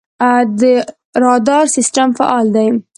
[0.59, 0.61] د
[1.23, 2.67] رادار سیستم فعال دی؟